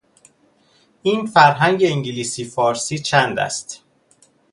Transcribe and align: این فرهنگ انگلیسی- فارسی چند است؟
این 1.01 1.25
فرهنگ 1.25 1.83
انگلیسی- 1.83 2.43
فارسی 2.55 2.99
چند 2.99 3.39
است؟ 3.39 3.83